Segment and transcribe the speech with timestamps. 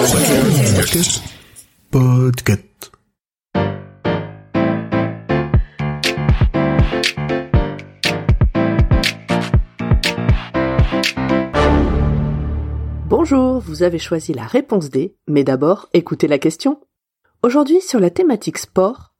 [0.00, 1.22] Podcast.
[1.90, 2.90] Podcast.
[13.04, 16.80] Bonjour, vous avez choisi la réponse D, mais d'abord écoutez la question.
[17.42, 19.12] Aujourd'hui sur la thématique sport,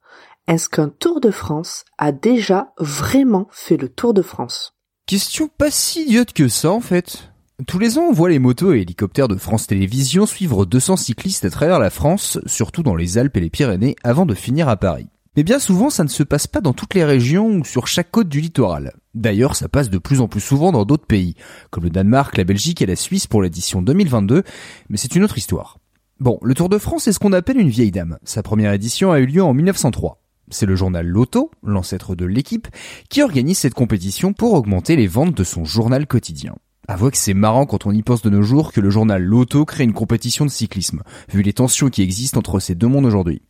[0.47, 4.73] est-ce qu'un Tour de France a déjà vraiment fait le Tour de France?
[5.05, 7.30] Question pas si idiote que ça en fait.
[7.67, 11.45] Tous les ans, on voit les motos et hélicoptères de France Télévisions suivre 200 cyclistes
[11.45, 14.77] à travers la France, surtout dans les Alpes et les Pyrénées, avant de finir à
[14.77, 15.09] Paris.
[15.35, 18.09] Mais bien souvent, ça ne se passe pas dans toutes les régions ou sur chaque
[18.09, 18.93] côte du littoral.
[19.13, 21.35] D'ailleurs, ça passe de plus en plus souvent dans d'autres pays,
[21.69, 24.43] comme le Danemark, la Belgique et la Suisse pour l'édition 2022,
[24.89, 25.77] mais c'est une autre histoire.
[26.19, 28.17] Bon, le Tour de France est ce qu'on appelle une vieille dame.
[28.23, 30.19] Sa première édition a eu lieu en 1903.
[30.49, 32.69] C'est le journal Loto, l'ancêtre de l'équipe,
[33.09, 36.55] qui organise cette compétition pour augmenter les ventes de son journal quotidien.
[36.87, 39.65] Avouez que c'est marrant quand on y pense de nos jours que le journal Loto
[39.65, 43.43] crée une compétition de cyclisme, vu les tensions qui existent entre ces deux mondes aujourd'hui.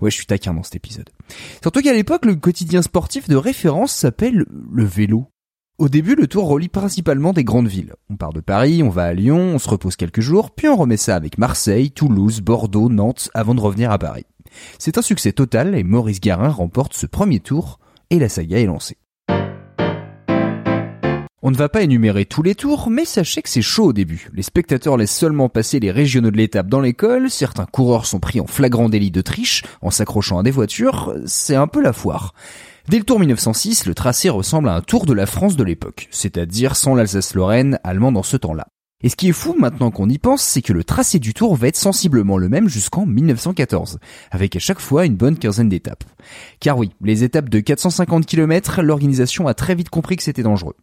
[0.00, 1.10] Ouais, je suis taquin dans cet épisode.
[1.62, 5.26] Surtout qu'à l'époque, le quotidien sportif de référence s'appelle le vélo.
[5.78, 7.94] Au début, le tour relie principalement des grandes villes.
[8.10, 10.76] On part de Paris, on va à Lyon, on se repose quelques jours, puis on
[10.76, 14.26] remet ça avec Marseille, Toulouse, Bordeaux, Nantes, avant de revenir à Paris.
[14.78, 17.78] C'est un succès total et Maurice Garin remporte ce premier tour
[18.10, 18.98] et la saga est lancée.
[21.42, 24.28] On ne va pas énumérer tous les tours, mais sachez que c'est chaud au début.
[24.34, 28.40] Les spectateurs laissent seulement passer les régionaux de l'étape dans l'école, certains coureurs sont pris
[28.40, 32.34] en flagrant délit de triche, en s'accrochant à des voitures, c'est un peu la foire.
[32.90, 36.08] Dès le tour 1906, le tracé ressemble à un tour de la France de l'époque,
[36.10, 38.66] c'est-à-dire sans l'Alsace-Lorraine allemand dans ce temps-là.
[39.02, 41.56] Et ce qui est fou maintenant qu'on y pense, c'est que le tracé du tour
[41.56, 43.98] va être sensiblement le même jusqu'en 1914,
[44.30, 46.04] avec à chaque fois une bonne quinzaine d'étapes.
[46.60, 50.76] Car oui, les étapes de 450 km, l'organisation a très vite compris que c'était dangereux.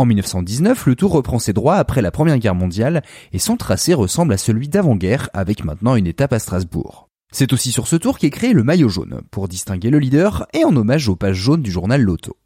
[0.00, 3.02] En 1919, le Tour reprend ses droits après la Première Guerre mondiale
[3.34, 7.10] et son tracé ressemble à celui d'avant-guerre avec maintenant une étape à Strasbourg.
[7.30, 10.64] C'est aussi sur ce tour qu'est créé le maillot jaune, pour distinguer le leader et
[10.64, 12.38] en hommage aux pages jaunes du journal Loto.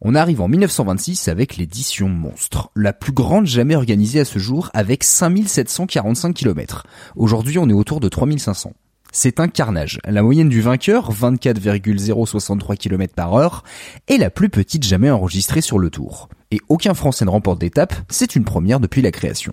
[0.00, 4.70] On arrive en 1926 avec l'édition monstre, la plus grande jamais organisée à ce jour
[4.72, 6.86] avec 5745 km.
[7.16, 8.72] Aujourd'hui on est autour de 3500.
[9.10, 9.98] C'est un carnage.
[10.04, 13.64] La moyenne du vainqueur, 24,063 km par heure,
[14.06, 16.28] est la plus petite jamais enregistrée sur le tour.
[16.50, 19.52] Et aucun Français ne remporte d'étape, c'est une première depuis la création.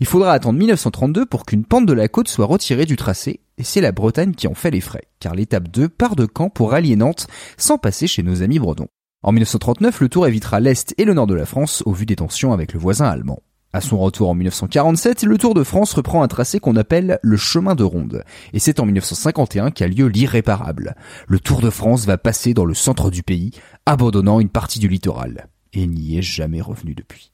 [0.00, 3.64] Il faudra attendre 1932 pour qu'une pente de la côte soit retirée du tracé, et
[3.64, 6.72] c'est la Bretagne qui en fait les frais, car l'étape 2 part de Caen pour
[6.72, 7.26] rallier Nantes
[7.56, 8.88] sans passer chez nos amis bredons.
[9.22, 12.16] En 1939, le tour évitera l'Est et le Nord de la France au vu des
[12.16, 13.42] tensions avec le voisin allemand.
[13.72, 17.36] À son retour en 1947, le Tour de France reprend un tracé qu'on appelle le
[17.36, 18.22] chemin de ronde.
[18.52, 20.94] Et c'est en 1951 qu'a lieu l'irréparable.
[21.26, 23.50] Le Tour de France va passer dans le centre du pays,
[23.84, 25.48] abandonnant une partie du littoral.
[25.74, 27.32] Et n'y est jamais revenu depuis.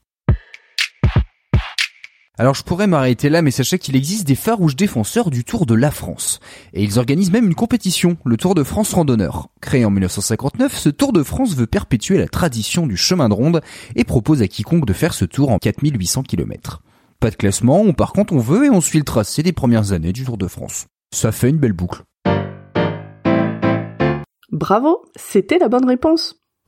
[2.39, 5.75] Alors je pourrais m'arrêter là, mais sachez qu'il existe des farouches défenseurs du Tour de
[5.75, 6.39] la France.
[6.73, 9.49] Et ils organisent même une compétition, le Tour de France Randonneur.
[9.61, 13.61] Créé en 1959, ce Tour de France veut perpétuer la tradition du chemin de ronde
[13.95, 16.81] et propose à quiconque de faire ce tour en 4800 km.
[17.19, 19.91] Pas de classement, on par contre on veut et on suit le tracé des premières
[19.91, 20.87] années du Tour de France.
[21.13, 22.01] Ça fait une belle boucle.
[24.51, 26.40] Bravo, c'était la bonne réponse.